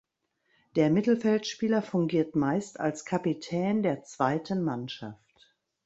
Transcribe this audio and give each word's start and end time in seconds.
Der 0.75 0.89
Mittelfeldspieler 0.89 1.83
fungiert 1.83 2.35
meist 2.35 2.79
als 2.79 3.05
Kapitän 3.05 3.83
der 3.83 4.01
zweiten 4.01 4.63
Mannschaft. 4.63 5.53